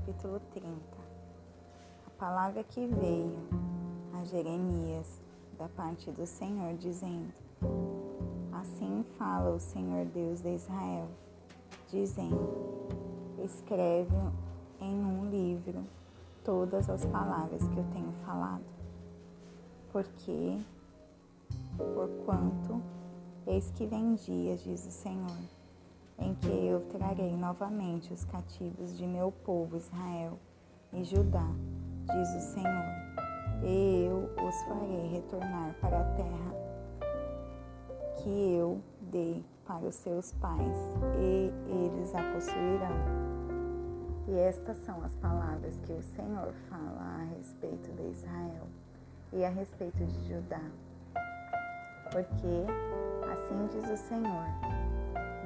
[0.00, 0.70] capítulo 30.
[2.06, 3.38] A palavra que veio
[4.14, 5.20] a Jeremias
[5.58, 7.30] da parte do Senhor, dizendo:
[8.50, 11.06] Assim fala o Senhor Deus de Israel,
[11.90, 12.88] dizendo:
[13.44, 14.16] Escreve
[14.80, 15.84] em um livro
[16.44, 18.64] todas as palavras que eu tenho falado,
[19.92, 20.58] porque,
[21.76, 22.80] porquanto,
[23.46, 25.59] eis que vem dias, diz o Senhor
[26.20, 30.38] em que eu trarei novamente os cativos de meu povo Israel
[30.92, 31.46] e Judá,
[32.06, 32.84] diz o Senhor,
[33.62, 36.70] e eu os farei retornar para a terra
[38.18, 40.76] que eu dei para os seus pais,
[41.18, 43.30] e eles a possuirão.
[44.28, 48.68] E estas são as palavras que o Senhor fala a respeito de Israel
[49.32, 50.62] e a respeito de Judá.
[52.12, 52.66] Porque
[53.32, 54.69] assim diz o Senhor: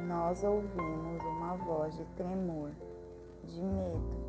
[0.06, 2.70] nós ouvimos uma voz de tremor,
[3.44, 4.24] de medo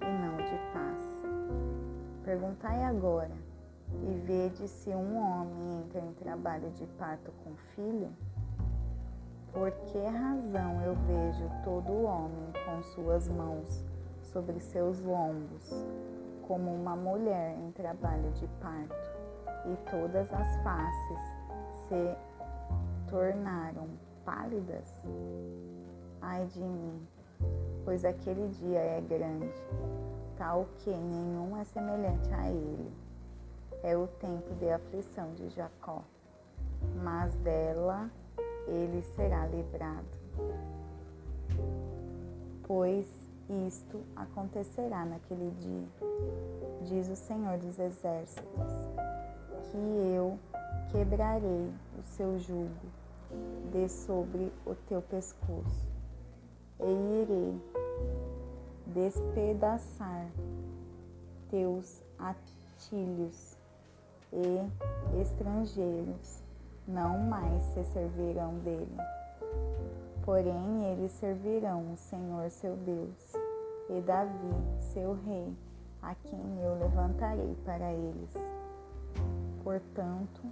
[0.00, 1.22] e não de paz.
[2.24, 3.34] Perguntai agora,
[4.02, 8.10] e vede se um homem entra em trabalho de parto com filho?
[9.52, 13.84] Por que razão eu vejo todo homem com suas mãos
[14.22, 15.72] sobre seus lombos,
[16.46, 19.18] como uma mulher em trabalho de parto,
[19.66, 21.20] e todas as faces
[21.88, 22.16] se
[23.10, 23.88] tornaram
[24.28, 24.94] pálidas?
[26.20, 27.08] Ai de mim,
[27.82, 29.50] pois aquele dia é grande,
[30.36, 32.92] tal que nenhum é semelhante a ele.
[33.82, 36.02] É o tempo de aflição de Jacó,
[37.02, 38.10] mas dela
[38.66, 40.06] ele será livrado.
[42.66, 43.06] Pois
[43.66, 45.88] isto acontecerá naquele dia,
[46.84, 48.72] diz o Senhor dos Exércitos,
[49.70, 50.38] que eu
[50.90, 53.07] quebrarei o seu jugo
[53.72, 55.88] de sobre o teu pescoço,
[56.80, 57.60] e irei
[58.86, 60.26] despedaçar
[61.50, 63.56] teus atilhos
[64.32, 66.42] e estrangeiros
[66.86, 68.96] não mais se servirão dele.
[70.24, 73.32] Porém, eles servirão o Senhor seu Deus
[73.90, 75.54] e Davi, seu rei,
[76.02, 78.34] a quem eu levantarei para eles.
[79.62, 80.42] Portanto,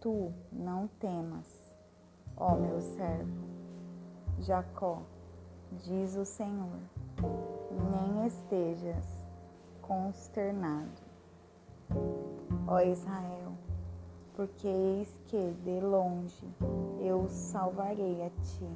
[0.00, 1.69] tu não temas,
[2.40, 3.44] ó meu servo.
[4.38, 5.02] Jacó,
[5.84, 6.80] diz o Senhor,
[7.92, 9.04] nem estejas
[9.82, 11.02] consternado,
[12.66, 13.52] ó Israel,
[14.34, 16.48] porque eis que de longe
[16.98, 18.70] eu salvarei a ti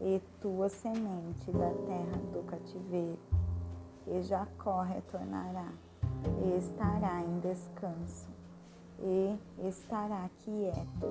[0.00, 3.18] e tua semente da terra do cativeiro,
[4.06, 5.70] e Jacó retornará
[6.42, 8.33] e estará em descanso
[9.00, 11.06] e estará quieto,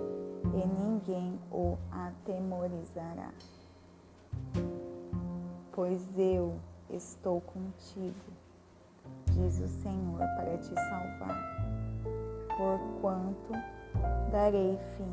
[0.53, 3.31] e ninguém o atemorizará.
[5.71, 6.55] Pois eu
[6.89, 8.31] estou contigo,
[9.31, 11.53] diz o Senhor, para te salvar.
[12.57, 13.53] Porquanto
[14.31, 15.11] darei fim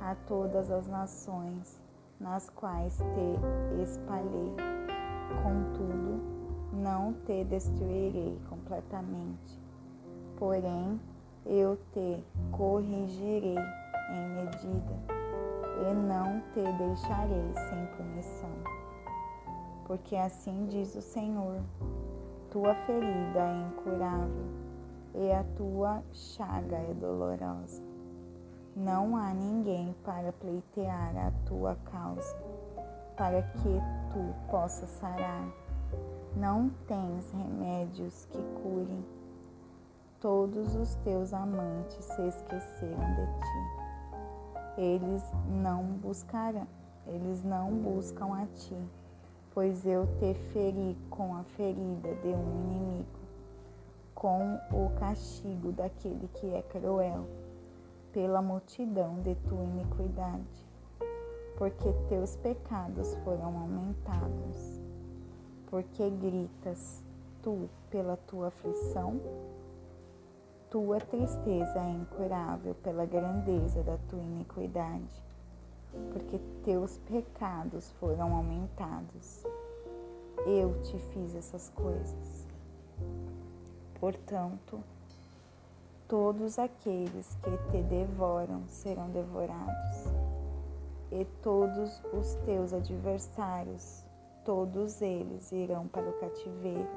[0.00, 1.80] a todas as nações
[2.18, 4.54] nas quais te espalhei.
[5.42, 6.20] Contudo,
[6.72, 9.60] não te destruirei completamente.
[10.36, 11.00] Porém,
[11.44, 12.22] eu te
[12.52, 13.56] corrigirei
[14.10, 15.22] em medida
[15.90, 18.50] e não te deixarei sem punição.
[19.86, 21.60] Porque assim diz o Senhor:
[22.50, 24.46] tua ferida é incurável
[25.14, 27.82] e a tua chaga é dolorosa.
[28.74, 32.34] Não há ninguém para pleitear a tua causa,
[33.16, 33.80] para que
[34.12, 35.46] tu possas sarar.
[36.34, 39.04] Não tens remédios que curem
[40.22, 44.80] todos os teus amantes se esqueceram de ti.
[44.80, 46.68] Eles não buscarão,
[47.08, 48.78] eles não buscam a ti,
[49.52, 53.18] pois eu te feri com a ferida de um inimigo,
[54.14, 57.26] com o castigo daquele que é cruel,
[58.12, 60.66] pela multidão de tua iniquidade,
[61.58, 64.80] porque teus pecados foram aumentados.
[65.66, 67.02] Porque gritas
[67.42, 69.18] tu pela tua aflição?
[70.72, 75.22] Tua tristeza é incurável pela grandeza da tua iniquidade,
[76.10, 79.44] porque teus pecados foram aumentados.
[80.46, 82.46] Eu te fiz essas coisas.
[84.00, 84.80] Portanto,
[86.08, 90.06] todos aqueles que te devoram serão devorados,
[91.10, 94.02] e todos os teus adversários,
[94.42, 96.88] todos eles irão para o cativeiro,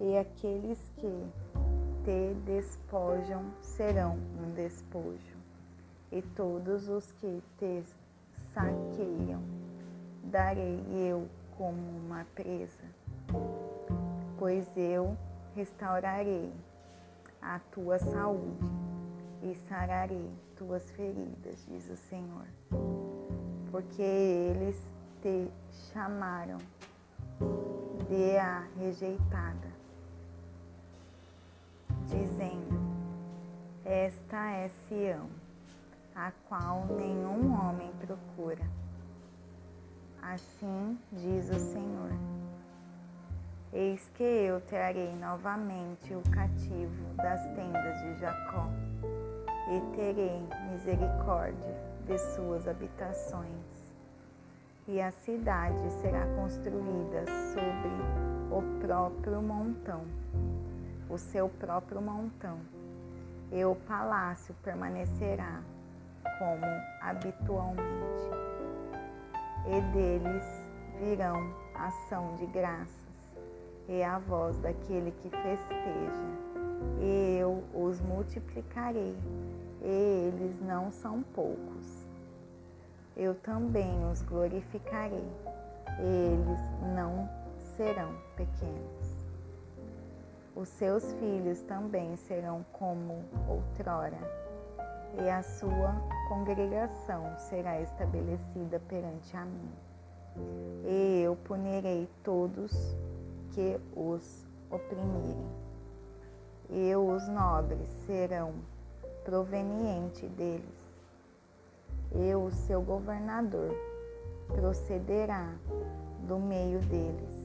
[0.00, 1.24] e aqueles que
[2.04, 5.36] te despojam serão um despojo,
[6.10, 7.84] e todos os que te
[8.52, 9.42] saqueiam
[10.24, 12.84] darei eu como uma presa.
[14.38, 15.16] pois eu
[15.54, 16.52] restaurarei
[17.40, 18.66] a tua saúde
[19.42, 22.46] e sararei tuas feridas, diz o Senhor.
[23.70, 24.80] Porque eles
[25.20, 25.48] te
[25.92, 26.58] chamaram
[28.08, 29.68] de a rejeitada,
[33.92, 35.28] Esta é Sião,
[36.16, 38.64] a qual nenhum homem procura.
[40.22, 42.10] Assim diz o Senhor
[43.70, 48.66] Eis que eu trarei novamente o cativo das tendas de Jacó,
[49.68, 53.92] e terei misericórdia de suas habitações.
[54.88, 60.06] E a cidade será construída sobre o próprio montão,
[61.10, 62.58] o seu próprio montão,
[63.52, 65.62] e o palácio permanecerá
[66.38, 66.66] como
[67.02, 68.30] habitualmente,
[69.66, 70.46] e deles
[70.98, 73.02] virão ação de graça
[73.88, 76.24] é a voz daquele que festeja,
[77.00, 79.16] e eu os multiplicarei,
[79.82, 82.06] e eles não são poucos.
[83.16, 85.26] Eu também os glorificarei,
[86.00, 87.28] e eles não
[87.76, 89.01] serão pequenos.
[90.54, 94.18] Os seus filhos também serão como outrora,
[95.18, 95.94] e a sua
[96.28, 99.70] congregação será estabelecida perante a mim.
[100.84, 102.72] E eu punirei todos
[103.52, 105.46] que os oprimirem.
[106.68, 108.54] E os nobres serão
[109.24, 110.92] provenientes deles.
[112.14, 113.74] E o seu governador
[114.48, 115.50] procederá
[116.26, 117.41] do meio deles.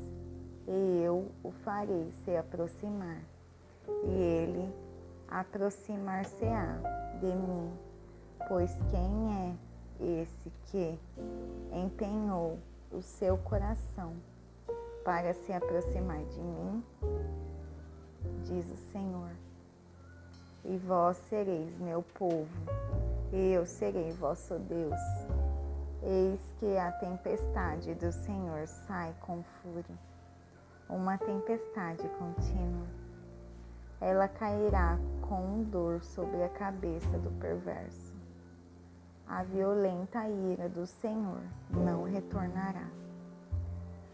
[0.67, 3.21] E eu o farei se aproximar.
[3.87, 4.73] E ele
[5.29, 6.79] aproximar-se-á
[7.19, 7.71] de mim,
[8.47, 10.99] pois quem é esse que
[11.71, 12.59] empenhou
[12.91, 14.13] o seu coração
[15.03, 16.83] para se aproximar de mim,
[18.43, 19.31] diz o Senhor.
[20.65, 22.47] E vós sereis meu povo,
[23.31, 24.99] e eu serei vosso Deus.
[26.03, 29.97] Eis que a tempestade do Senhor sai com fúria,
[30.89, 32.87] uma tempestade contínua.
[33.99, 38.15] Ela cairá com dor sobre a cabeça do perverso.
[39.27, 42.87] A violenta ira do Senhor não retornará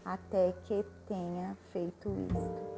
[0.04, 2.74] até que tenha feito isto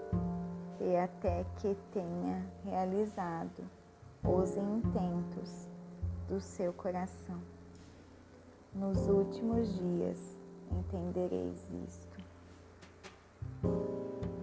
[0.80, 3.64] e até que tenha realizado
[4.22, 5.68] os intentos
[6.28, 7.40] do seu coração.
[8.74, 10.38] Nos últimos dias
[10.70, 12.15] entendereis isto.
[13.66, 14.35] あ。